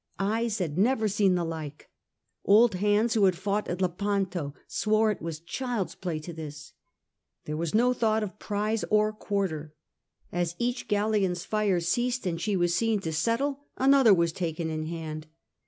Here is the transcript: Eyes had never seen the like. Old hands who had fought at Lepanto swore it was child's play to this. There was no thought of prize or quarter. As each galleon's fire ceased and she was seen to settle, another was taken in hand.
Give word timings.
Eyes 0.17 0.57
had 0.57 0.79
never 0.79 1.07
seen 1.07 1.35
the 1.35 1.43
like. 1.45 1.91
Old 2.43 2.73
hands 2.73 3.13
who 3.13 3.25
had 3.25 3.35
fought 3.37 3.67
at 3.67 3.81
Lepanto 3.83 4.55
swore 4.67 5.11
it 5.11 5.21
was 5.21 5.39
child's 5.39 5.93
play 5.93 6.17
to 6.21 6.33
this. 6.33 6.73
There 7.45 7.55
was 7.55 7.75
no 7.75 7.93
thought 7.93 8.23
of 8.23 8.39
prize 8.39 8.83
or 8.89 9.13
quarter. 9.13 9.75
As 10.31 10.55
each 10.57 10.87
galleon's 10.87 11.45
fire 11.45 11.79
ceased 11.79 12.25
and 12.25 12.41
she 12.41 12.55
was 12.57 12.73
seen 12.73 12.99
to 13.01 13.13
settle, 13.13 13.59
another 13.77 14.11
was 14.11 14.31
taken 14.31 14.71
in 14.71 14.87
hand. 14.87 15.27